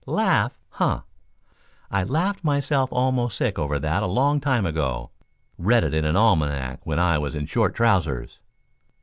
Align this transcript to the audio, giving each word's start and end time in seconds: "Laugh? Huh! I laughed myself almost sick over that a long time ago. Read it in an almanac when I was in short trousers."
"Laugh? 0.07 0.51
Huh! 0.71 1.01
I 1.91 2.03
laughed 2.03 2.43
myself 2.43 2.91
almost 2.91 3.37
sick 3.37 3.59
over 3.59 3.77
that 3.77 4.01
a 4.01 4.07
long 4.07 4.39
time 4.41 4.65
ago. 4.65 5.11
Read 5.59 5.83
it 5.83 5.93
in 5.93 6.05
an 6.05 6.15
almanac 6.17 6.79
when 6.87 6.97
I 6.97 7.19
was 7.19 7.35
in 7.35 7.45
short 7.45 7.75
trousers." 7.75 8.39